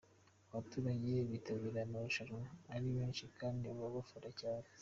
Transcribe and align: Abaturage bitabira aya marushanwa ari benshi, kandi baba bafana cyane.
Abaturage 0.51 1.11
bitabira 1.31 1.77
aya 1.79 1.91
marushanwa 1.93 2.41
ari 2.73 2.87
benshi, 2.95 3.23
kandi 3.37 3.63
baba 3.69 3.87
bafana 3.95 4.31
cyane. 4.41 4.67